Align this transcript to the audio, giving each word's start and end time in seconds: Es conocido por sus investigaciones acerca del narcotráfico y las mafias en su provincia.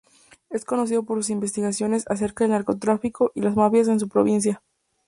Es 0.49 0.65
conocido 0.65 1.03
por 1.03 1.19
sus 1.19 1.29
investigaciones 1.29 2.05
acerca 2.09 2.43
del 2.43 2.49
narcotráfico 2.53 3.31
y 3.35 3.41
las 3.41 3.55
mafias 3.55 3.87
en 3.87 3.99
su 3.99 4.09
provincia. 4.09 4.63